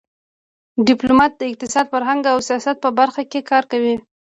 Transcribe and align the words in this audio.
ډيپلومات 0.87 1.31
د 1.37 1.41
اقتصاد، 1.51 1.85
فرهنګ 1.93 2.21
او 2.31 2.37
سیاست 2.47 2.75
په 2.83 2.89
برخه 2.99 3.21
کې 3.31 3.47
کار 3.49 3.63
کوي. 3.71 3.95